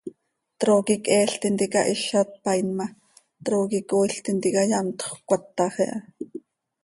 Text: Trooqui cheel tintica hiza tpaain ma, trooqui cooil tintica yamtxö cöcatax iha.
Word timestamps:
Trooqui 0.63 0.95
cheel 1.05 1.31
tintica 1.41 1.81
hiza 1.91 2.21
tpaain 2.31 2.67
ma, 2.77 2.85
trooqui 3.45 3.79
cooil 3.89 4.13
tintica 4.25 4.61
yamtxö 4.71 5.09
cöcatax 5.27 5.75
iha. 5.83 5.97